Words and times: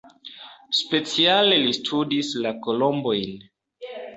Speciale 0.77 1.59
li 1.65 1.75
studis 1.81 2.33
la 2.47 2.55
kolombojn. 2.67 3.41